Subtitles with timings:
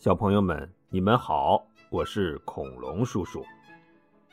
[0.00, 3.44] 小朋友们，你们好，我是恐龙叔叔。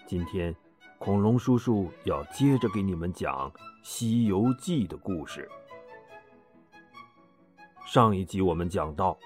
[0.05, 0.55] 今天，
[0.97, 3.51] 恐龙叔叔要接着给你们讲
[3.83, 5.45] 《西游记》的故事。
[7.85, 9.19] 上一集我们讲到，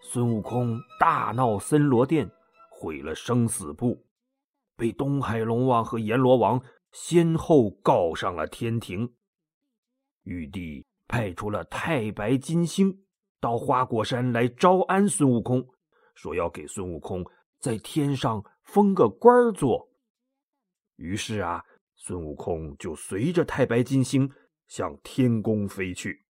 [0.00, 2.28] 孙悟空大闹森罗殿，
[2.68, 4.04] 毁了生死簿，
[4.76, 6.60] 被东海龙王和阎罗王
[6.90, 9.08] 先后告上了天庭。
[10.24, 13.04] 玉帝派出了太白金星
[13.40, 15.64] 到花果山来招安孙悟空。
[16.16, 17.24] 说要给孙悟空
[17.60, 19.88] 在天上封个官做。
[20.96, 24.28] 于是啊，孙悟空就随着太白金星
[24.66, 26.24] 向天宫飞去。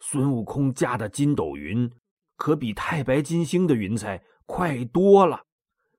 [0.00, 1.88] 孙悟空驾的筋斗云
[2.36, 5.46] 可比太白金星的云彩快多了，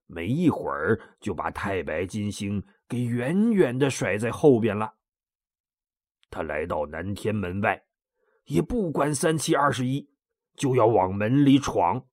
[0.07, 4.95] 没一会儿就把太白金星给远远的甩在后边了。
[6.29, 7.85] 他来到南天门外，
[8.45, 10.09] 也不管三七二十一。
[10.55, 12.05] 就要往门里闯。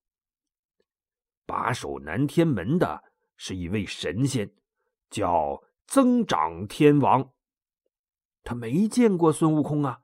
[1.46, 3.02] 把守南天门的
[3.36, 4.52] 是一位神仙，
[5.10, 7.32] 叫增长天王。
[8.42, 10.00] 他没见过孙悟空啊，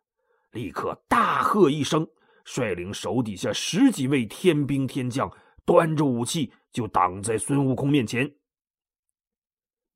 [0.50, 2.06] 立刻大喝一声，
[2.44, 5.30] 率领手底下十几位天兵天将，
[5.64, 8.36] 端着武器就挡在孙悟空面前。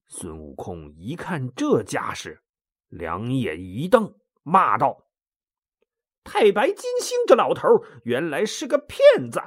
[0.08, 2.42] 孙悟空一看这架势，
[2.88, 5.09] 两眼一瞪，骂道。
[6.22, 7.66] 太白金星这老头
[8.04, 9.40] 原来是个骗子，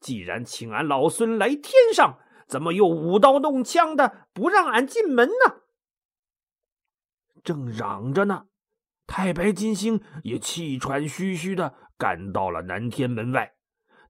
[0.00, 5.60] 既然请俺老孙来天上，怎么又舞刀弄枪的不让俺进门呢？
[7.44, 8.46] 正嚷着呢，
[9.06, 13.54] 太白金星也气喘吁吁的赶到了南天门外，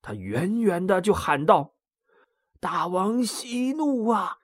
[0.00, 1.74] 他远远的就喊道
[2.58, 4.38] ：“大王息怒啊！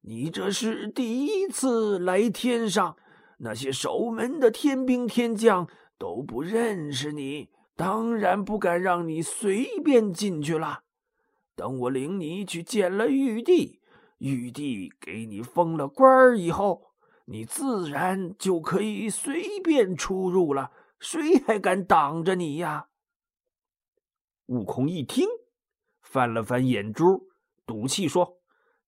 [0.00, 2.96] 你这是第一次来天上，
[3.38, 5.68] 那些守门的天兵天将。”
[5.98, 10.82] 都不认识你，当然不敢让你随便进去了。
[11.56, 13.80] 等我领你去见了玉帝，
[14.18, 16.92] 玉帝给你封了官儿以后，
[17.26, 20.72] 你自然就可以随便出入了。
[20.98, 22.88] 谁还敢挡着你呀？
[24.46, 25.26] 悟空一听，
[26.00, 27.28] 翻了翻眼珠，
[27.66, 28.38] 赌气说：“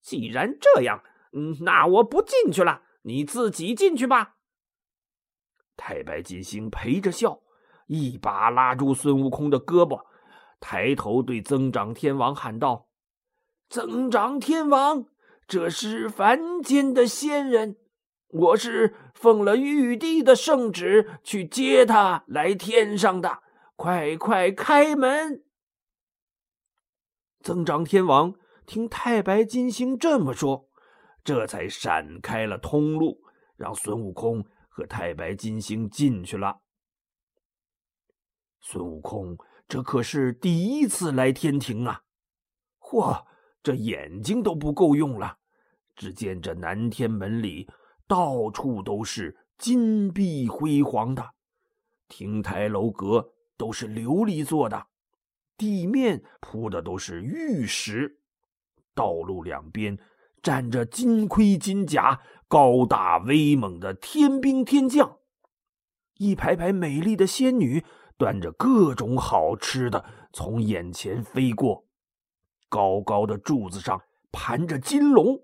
[0.01, 4.36] 既然这样，嗯，那我不进去了，你自己进去吧。”
[5.77, 7.39] 太白金星陪着笑，
[7.85, 10.01] 一把拉住孙悟空的胳膊，
[10.59, 12.89] 抬头对增长天王喊道
[13.69, 15.05] ：“增长天王，
[15.47, 17.77] 这是凡间的仙人，
[18.29, 23.43] 我是奉了玉帝的圣旨去接他来天上的，
[23.75, 25.43] 快快开门！”
[27.41, 28.33] 增长天王
[28.65, 30.67] 听太白金星这么说，
[31.23, 33.21] 这才闪开了通路，
[33.55, 34.43] 让孙悟空。
[34.77, 36.61] 和太白金星进去了。
[38.61, 39.35] 孙悟空
[39.67, 42.03] 这可是第一次来天庭啊！
[42.79, 43.25] 嚯，
[43.63, 45.39] 这眼睛都不够用了。
[45.95, 47.67] 只见这南天门里
[48.05, 51.27] 到处都是金碧辉煌的，
[52.07, 54.85] 亭台楼阁都是琉璃做的，
[55.57, 58.19] 地面铺的都是玉石，
[58.93, 59.97] 道路两边。
[60.41, 65.17] 站着金盔金甲、高大威猛的天兵天将，
[66.17, 67.83] 一排排美丽的仙女
[68.17, 71.85] 端着各种好吃的从眼前飞过。
[72.69, 75.41] 高高的柱子上盘着金龙，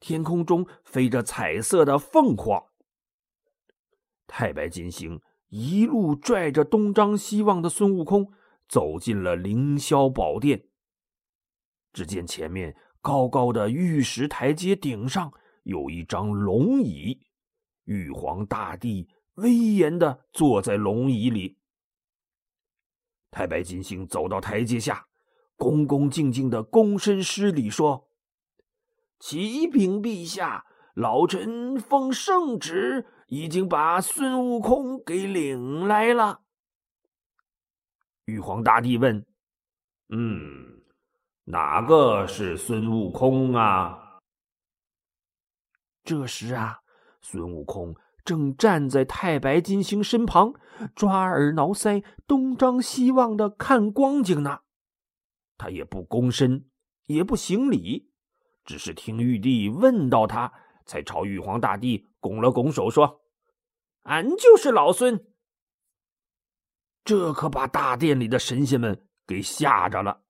[0.00, 2.64] 天空中飞着彩色的凤凰。
[4.26, 8.32] 太白金星一路拽着东张西望的孙悟空
[8.68, 10.66] 走进了凌霄宝殿。
[11.92, 12.76] 只见前面。
[13.04, 15.30] 高高的玉石台阶顶上
[15.64, 17.20] 有一张龙椅，
[17.84, 21.58] 玉皇大帝威严的坐在龙椅里。
[23.30, 25.06] 太白金星走到台阶下，
[25.56, 28.08] 恭恭敬敬的躬身施礼说
[29.20, 36.40] ：“启禀陛下，老臣奉圣旨，已经把孙悟空给领来了。”
[38.24, 39.26] 玉皇大帝问
[40.08, 40.80] ：“嗯？”
[41.44, 44.18] 哪个是孙悟空啊？
[46.02, 46.80] 这时啊，
[47.20, 47.94] 孙悟空
[48.24, 50.54] 正站在太白金星身旁，
[50.94, 54.60] 抓耳挠腮，东张西望的看光景呢。
[55.58, 56.66] 他也不躬身，
[57.04, 58.10] 也不行礼，
[58.64, 60.50] 只是听玉帝问到他，
[60.86, 63.22] 才朝玉皇大帝拱了拱手，说
[64.04, 65.26] ：“俺就是老孙。”
[67.04, 70.23] 这可把大殿里的神仙们给吓着了。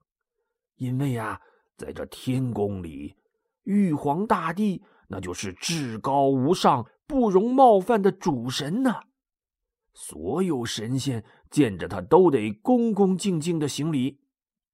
[0.76, 1.41] 因为啊，
[1.76, 3.17] 在这天宫里，
[3.65, 9.03] 玉皇大帝那就是至高无上、不容冒犯的主神呐。
[9.93, 14.21] 所有神仙见着他都得恭恭敬敬的行礼。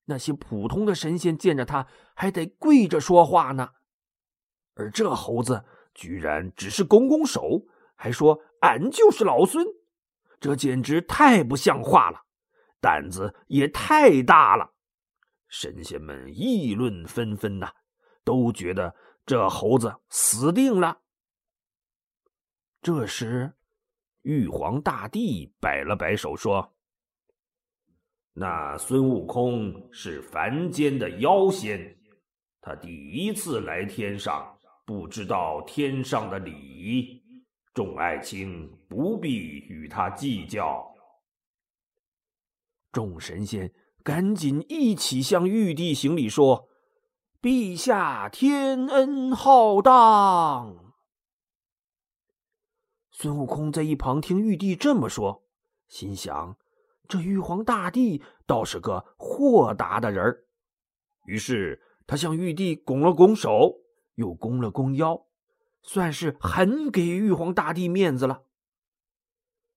[0.06, 3.70] 那些普通的神仙见着他还得跪着说话呢，
[4.75, 5.64] 而这猴子
[5.94, 9.64] 居然只是拱拱手，还说俺就是老孙，
[10.41, 12.23] 这简直太不像话了，
[12.81, 14.73] 胆子也太大了。
[15.50, 17.70] 神仙们议论纷纷呐，
[18.25, 18.94] 都觉得
[19.26, 20.99] 这猴子死定了。
[22.81, 23.52] 这时，
[24.23, 26.73] 玉皇大帝摆了摆手说。
[28.32, 31.99] 那孙悟空是凡间的妖仙，
[32.61, 34.56] 他第一次来天上，
[34.87, 37.20] 不知道天上的礼仪。
[37.75, 40.87] 众爱卿不必与他计较。
[42.93, 46.69] 众神仙赶紧一起向玉帝行礼，说
[47.41, 50.94] ：“陛下天恩浩荡。”
[53.12, 55.44] 孙悟空在一旁听玉帝这么说，
[55.87, 56.56] 心想。
[57.06, 60.44] 这玉皇大帝倒是个豁达的人儿，
[61.26, 63.75] 于是他向玉帝拱了拱手，
[64.14, 65.26] 又弓了弓腰，
[65.82, 68.44] 算是很给玉皇大帝面子了。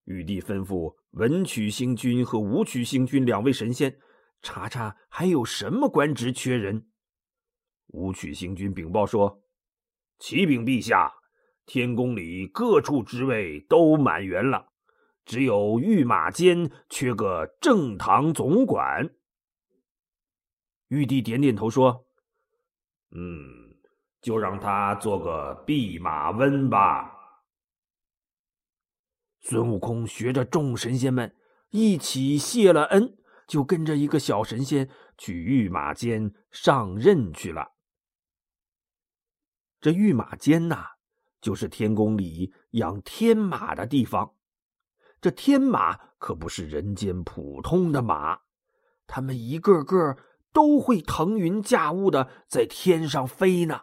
[0.04, 3.98] 玉帝吩咐文曲星君和武曲星君两位神仙
[4.44, 6.88] 查查还有什么官职缺人。
[7.88, 9.42] 武曲星君禀报说
[10.20, 11.12] ：“启禀陛下，
[11.66, 14.68] 天宫里各处职位都满员了。”
[15.26, 19.16] 只有御马监缺个正堂总管。
[20.90, 22.06] 玉帝点点头说
[23.16, 23.78] ：“嗯，
[24.22, 27.10] 就让他做个弼马温吧。”
[29.40, 31.34] 孙悟空学着众神仙们
[31.70, 33.18] 一起谢了恩，
[33.48, 37.74] 就跟着一个小神仙去御马监上任去了。
[39.80, 40.86] 这御马监呐，
[41.42, 44.36] 就是天宫里养天马的地方。
[45.20, 48.40] 这天马可不是人间普通的马，
[49.08, 50.18] 他们一个个
[50.52, 53.82] 都会腾云驾雾的在天上飞呢。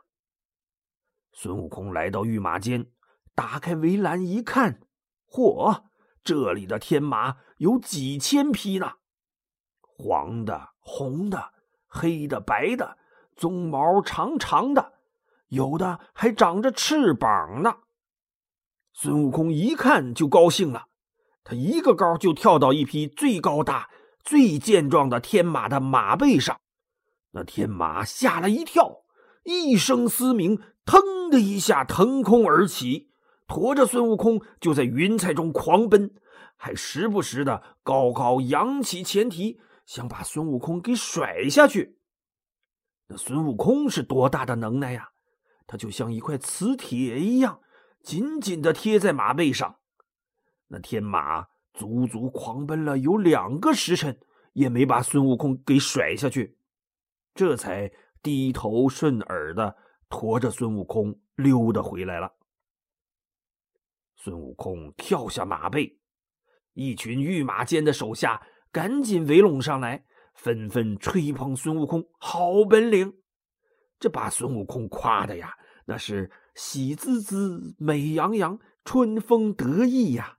[1.32, 2.90] 孙悟空来到御马监，
[3.34, 4.80] 打开围栏一看，
[5.28, 5.84] 嚯，
[6.22, 8.94] 这里的天马有几千匹呢，
[10.02, 11.52] 黄的、红的、
[11.86, 12.96] 黑的、白的，
[13.36, 14.94] 鬃毛长长的，
[15.48, 17.76] 有的还长着翅膀呢。
[18.94, 20.86] 孙悟空一看就高兴了。
[21.44, 23.88] 他一个高就跳到一匹最高大、
[24.22, 26.60] 最健壮的天马的马背上，
[27.32, 29.02] 那天马吓了一跳，
[29.44, 33.10] 一声嘶鸣，腾的一下腾空而起，
[33.46, 36.14] 驮着孙悟空就在云彩中狂奔，
[36.56, 41.98] 还时不时的高高扬起前蹄，想把孙悟空给甩下去。
[43.08, 45.10] 那孙悟空是多大的能耐呀？
[45.66, 47.60] 他就像一块磁铁一样，
[48.00, 49.80] 紧紧的贴在马背上。
[50.68, 54.16] 那天马足足狂奔了有两个时辰，
[54.52, 56.56] 也没把孙悟空给甩下去，
[57.34, 57.90] 这才
[58.22, 59.76] 低头顺耳的
[60.08, 62.32] 驮着孙悟空溜达回来了。
[64.14, 65.98] 孙悟空跳下马背，
[66.74, 68.40] 一群御马监的手下
[68.72, 73.12] 赶紧围拢上来，纷纷吹捧孙悟空好本领，
[73.98, 75.54] 这把孙悟空夸的呀，
[75.86, 80.38] 那是喜滋滋、美洋洋、春风得意呀。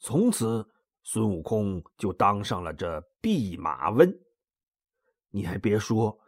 [0.00, 0.68] 从此，
[1.02, 4.18] 孙悟空就当上了这弼马温。
[5.30, 6.18] 你还别说，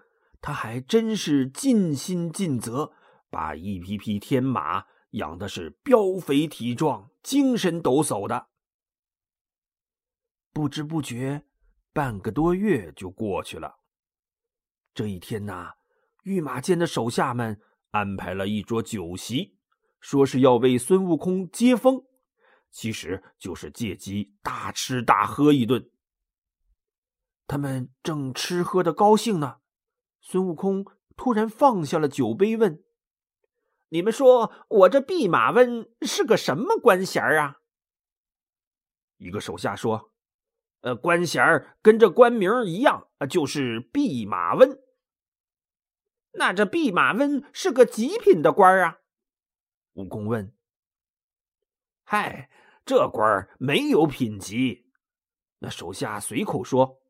[0.40, 2.92] 他还真是尽心尽责，
[3.30, 8.48] 把一匹匹天马养的是膘肥体壮、精神抖擞的。
[10.54, 11.44] 不知不觉，
[11.92, 13.80] 半个多月就过去了。
[14.94, 15.72] 这一天呐，
[16.22, 19.58] 御马监的手下们安排了一桌酒席，
[19.98, 22.04] 说是要为孙悟空接风。
[22.70, 25.90] 其实就是借机大吃大喝一顿。
[27.48, 29.56] 他们正吃喝的高兴呢，
[30.20, 32.84] 孙悟空突然放下了酒杯，问
[33.90, 37.56] ：“你们说我这弼马温是个什么官衔啊？”
[39.18, 40.12] 一个手下说
[40.84, 41.42] ：“呃，官衔
[41.80, 44.78] 跟这官名一样，就是弼马温。
[46.32, 48.98] 那这弼马温是个极品的官啊？”
[49.94, 50.54] 悟空问
[52.04, 52.50] ：“嗨。”
[52.86, 54.90] 这官没有品级，
[55.60, 57.00] 那手下随口说：“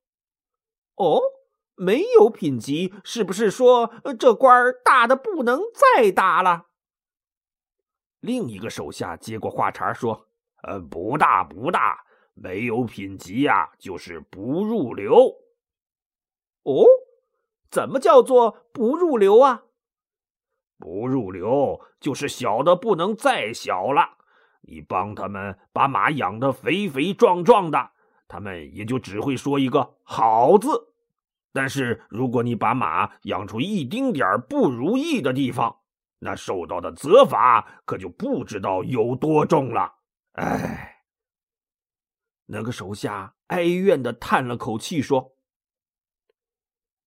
[0.95, 1.21] 哦，
[1.75, 6.69] 没有品级，是不是说这官大的不能再大了？”
[8.23, 10.29] 另一个手下接过话茬说
[10.63, 12.04] ：“呃，不大不大，
[12.35, 15.37] 没有品级呀，就是不入流。”
[16.65, 16.87] 哦，
[17.71, 19.63] 怎么叫做不入流啊？
[20.79, 24.19] 不入流就是小的不能再小了。
[24.63, 27.91] 你帮他们把马养得肥肥壮壮的，
[28.27, 30.95] 他们也就只会说一个好字。
[31.53, 35.77] 但是如果你把马养出一丁点不如意的地方，
[36.19, 39.95] 那受到的责罚可就不知道有多重了。
[40.33, 40.94] 哎，
[42.47, 45.37] 那个手下哀怨的叹了口气说：“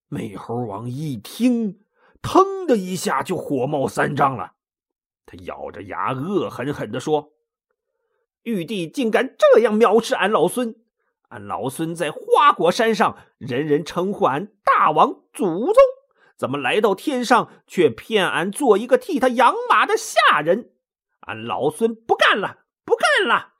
[0.10, 1.80] 美猴王一听，
[2.22, 4.54] 腾的一下就火冒三丈了。
[5.26, 7.34] 他咬着牙，恶狠狠的说
[8.44, 10.76] ：‘玉帝竟敢这样藐视俺老孙！
[11.30, 15.76] 俺老孙在花果山上，人人称呼俺大王祖宗。’”
[16.38, 20.72] 怎么来到天上，却骗俺做一个替他养马的下人？
[21.22, 23.56] 俺老孙不干了，不干了！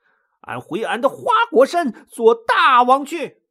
[0.48, 3.42] 俺回俺的花果山做大王去。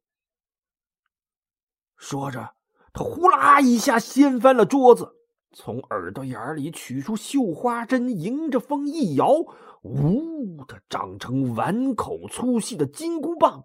[1.96, 2.54] 说着，
[2.92, 5.14] 他呼啦一下掀翻了桌子，
[5.52, 9.32] 从耳朵眼里取出绣花针，迎着风一摇，
[9.82, 13.64] 呜的长成碗口粗细的金箍棒。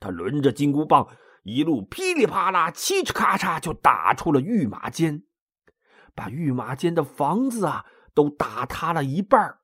[0.00, 1.08] 他抡着金箍棒。
[1.44, 5.24] 一路噼里啪啦、嘁哧咔嚓就打出了御马监，
[6.14, 9.58] 把御马监的房子啊都打塌了一半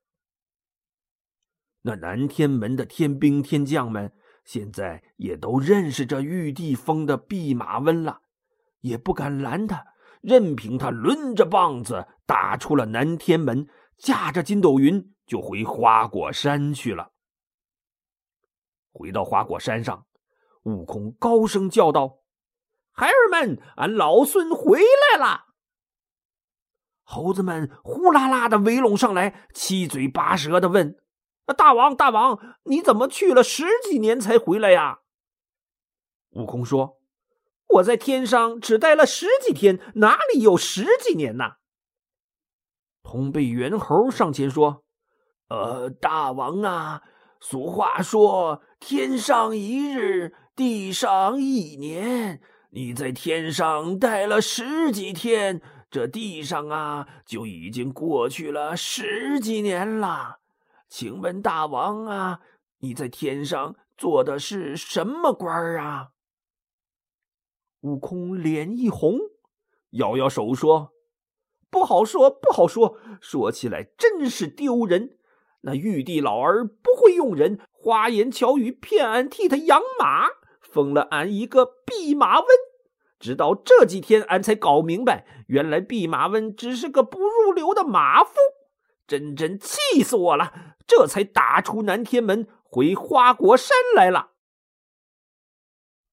[1.88, 4.12] 那南天门的天兵天将们
[4.44, 8.20] 现在也都认识这玉帝封的弼马温了，
[8.80, 9.86] 也不敢拦他，
[10.20, 13.66] 任凭他抡着棒子打出了南天门，
[13.96, 17.12] 驾着筋斗云就回花果山去了。
[18.92, 20.04] 回到花果山上。
[20.64, 22.18] 悟空高声叫道
[22.92, 25.46] ：“孩儿们，俺老孙回来了！”
[27.02, 30.98] 猴子们呼啦啦的围拢上来，七嘴八舌的问
[31.52, 35.00] ：“大王，大王，你怎么去了十几年才回来呀？”
[36.32, 36.98] 悟空说
[37.74, 41.56] ：“我在天上只待了十几天，哪里有十几年呐？”
[43.02, 44.84] 通背猿猴上前说
[45.48, 47.02] ：“呃，大王啊，
[47.40, 52.40] 俗话说，天上一日。”地上一年，
[52.70, 60.37] 你在天上待了十几天，这地上啊就已经过去了十几年了。
[60.88, 62.40] 请问大王啊，
[62.78, 66.08] 你在天上做的是什么官啊？
[67.82, 69.18] 悟空脸一红，
[69.90, 70.92] 摇摇手说
[71.70, 72.98] ：“不好说，不好说。
[73.20, 75.18] 说起来真是丢人。
[75.60, 80.28] 那玉帝老儿不会用人，花言巧语骗俺替他养马。”
[80.60, 82.46] 封了俺一个弼马温，
[83.18, 88.34] 直到这几天，俺才搞明白，原来弼马温只是个不入流的马夫，
[89.08, 90.76] 真真气死我了！
[90.86, 94.32] 这才打出南天门，回花果山来了。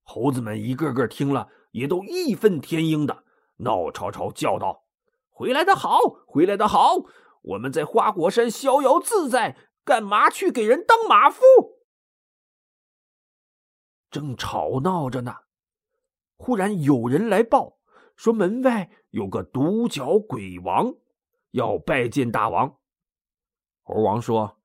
[0.01, 3.25] 猴子们一个个听了，也都义愤填膺的，
[3.57, 4.85] 闹吵吵叫道
[5.29, 6.95] ：“回来的好，回来的好！
[7.41, 11.41] 我们在花果山逍遥自在，干嘛去给人当马夫？”
[14.09, 15.35] 正吵闹着呢，
[16.37, 17.77] 忽然有人来报
[18.15, 20.93] 说门外有个独角鬼王
[21.51, 22.77] 要拜见大王。
[23.87, 24.57] 猴王说：“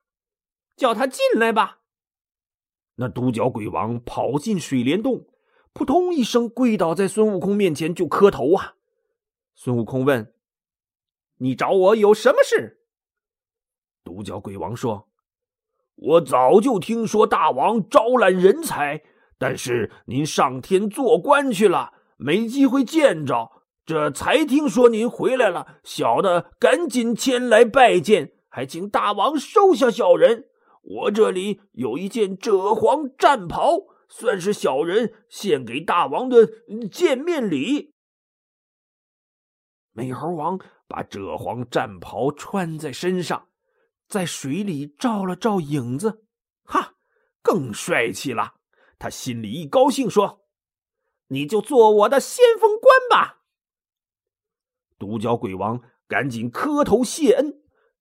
[0.76, 1.80] 叫他进来吧。”
[2.96, 5.26] 那独角鬼王跑进水帘洞，
[5.72, 8.76] 扑通一声跪倒在孙悟空面前就磕头啊。
[9.54, 10.32] 孙悟空问
[11.36, 12.80] ：“你找我有什么事？”
[14.02, 15.10] 独角鬼王说
[15.94, 19.02] ：“我早就听说大王招揽人才。”
[19.36, 23.50] 但是您上天做官去了，没机会见着。
[23.86, 30.48] 这才听说您回来了，小的赶紧前来拜见，还请大王收下小人。
[30.82, 36.48] 我这里有一件赭黄战袍，算是小人献给大王的
[36.90, 37.94] 见面礼。
[39.92, 43.48] 美猴王把赭黄战袍穿在身上，
[44.08, 46.24] 在水里照了照影子，
[46.64, 46.94] 哈，
[47.42, 48.54] 更帅气了。
[48.98, 50.46] 他心里一高兴，说
[51.28, 53.42] ：“你就做我的先锋官吧。”
[54.98, 57.59] 独角鬼王赶紧磕头谢恩，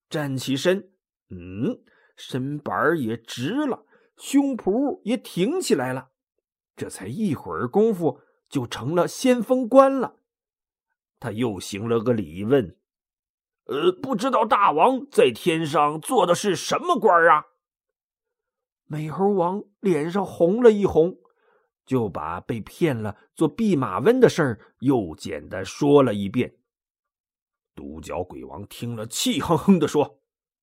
[0.09, 0.91] 站起身，
[1.29, 1.81] 嗯，
[2.15, 3.85] 身板也直了，
[4.17, 6.09] 胸脯也挺起来了。
[6.75, 10.15] 这才一会儿功夫，就成了先锋官了。
[11.19, 12.77] 他又行了个礼，问
[13.67, 17.45] ：“呃，不知道大王在天上做的是什么官啊？”
[18.87, 21.17] 美猴王脸上红了一红，
[21.85, 26.55] 就把被骗了做弼马温的事儿又简单说了一遍。
[27.79, 30.19] 独角鬼王听了，气哼哼的说：“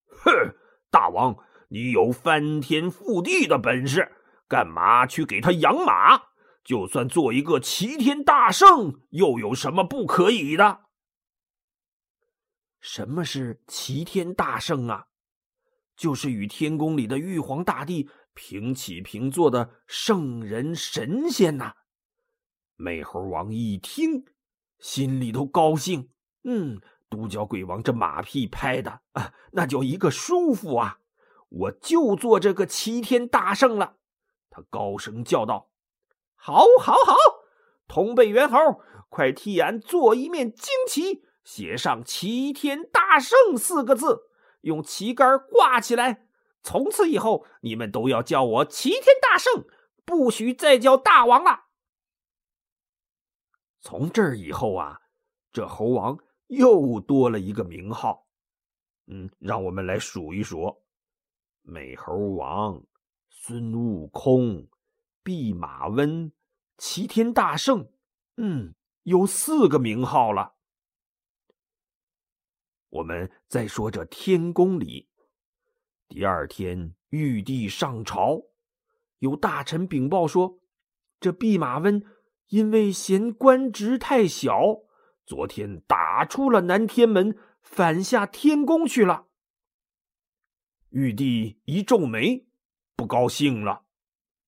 [0.06, 0.54] 哼，
[0.90, 1.34] 大王，
[1.70, 4.12] 你有翻天覆地的本事，
[4.46, 6.20] 干嘛去给他养马？
[6.62, 10.80] 就算做一个齐天大圣，又有什么不可以的？”
[12.80, 15.06] 什么是齐天大圣啊？
[15.96, 21.72] 就是与天宫里的玉皇大帝平起平坐的圣人神仙呐！
[22.76, 24.26] 美猴王一听，
[24.78, 26.10] 心里头高兴。
[26.48, 30.98] 嗯，独角鬼王这马屁拍的啊，那叫一个舒服啊！
[31.48, 33.96] 我就做这个齐天大圣了。
[34.50, 35.70] 他高声叫道
[36.34, 37.14] ：“好，好，好！
[37.86, 38.58] 通背猿猴，
[39.08, 44.28] 快替俺做一面旌旗，写上‘齐天大圣’四个字，
[44.62, 46.26] 用旗杆挂起来。”
[46.62, 49.64] 从此以后，你们都要叫我齐天大圣，
[50.04, 51.66] 不许再叫大王了。
[53.80, 55.02] 从这儿以后啊，
[55.52, 58.26] 这猴王又多了一个名号。
[59.06, 60.82] 嗯，让我们来数一数：
[61.62, 62.82] 美猴王、
[63.30, 64.68] 孙悟空、
[65.22, 66.32] 弼马温、
[66.76, 67.88] 齐天大圣。
[68.36, 68.74] 嗯，
[69.04, 70.54] 有四个名号了。
[72.88, 75.08] 我们再说这天宫里。
[76.08, 78.42] 第二天，玉帝上朝，
[79.18, 80.58] 有大臣禀报说，
[81.20, 82.02] 这弼马温
[82.48, 84.85] 因为嫌官职太小，
[85.26, 89.26] 昨天打出了南天门，反下天宫去了。
[90.90, 92.46] 玉帝一皱眉，
[92.94, 93.82] 不高兴了，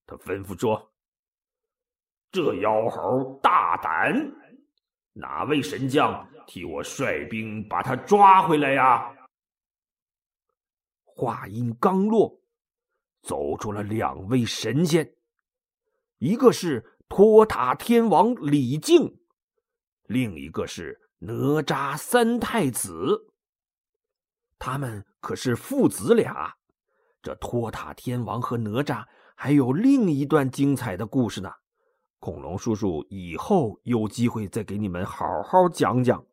[0.06, 0.92] 他吩咐说
[2.30, 4.32] ：“这妖猴大胆，
[5.14, 9.16] 哪位神将替我率兵把他抓回来呀？”
[11.04, 12.40] 话音刚落，
[13.22, 15.16] 走出了两位神仙，
[16.18, 19.17] 一个是托塔天王李靖，
[20.08, 23.32] 另一个是哪吒三太子。
[24.58, 26.56] 他们可是父子俩。
[27.20, 29.04] 这托塔天王和哪吒
[29.36, 31.52] 还有另一段精彩的故事呢。
[32.18, 36.24] 恐龙叔叔以后有机会再给你们好好讲讲。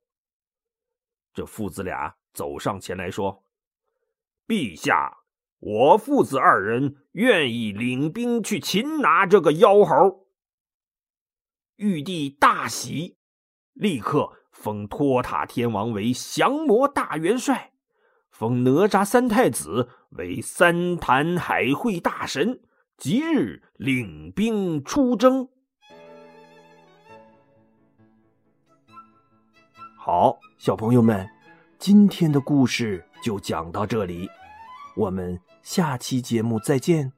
[1.34, 3.44] 这父子俩走上前来说。
[4.48, 5.18] 陛下，
[5.60, 10.28] 我父子二人愿意领兵去擒拿这个妖猴。
[11.78, 13.18] 玉帝大喜，
[13.76, 17.72] 立刻封托塔天王为降魔大元帅，
[18.32, 22.62] 封哪吒三太子为三坛海会大神，
[22.98, 25.48] 即日领兵出征。
[29.98, 31.30] 好，小朋友们，
[31.78, 33.06] 今天的故事。
[33.24, 34.30] 就讲到这里，
[34.96, 37.12] 我们下期节目再见。